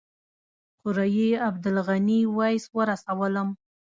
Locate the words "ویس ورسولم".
2.37-3.47